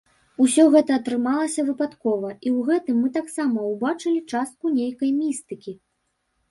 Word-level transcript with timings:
Усё 0.43 0.63
гэта 0.75 0.95
атрымалася 1.01 1.65
выпадкова, 1.67 2.31
і 2.31 2.47
ў 2.55 2.65
гэтым 2.71 2.95
мы 3.03 3.13
таксама 3.19 3.67
ўбачылі 3.75 4.27
частку 4.35 4.77
нейкай 4.81 5.17
містыкі. 5.21 5.81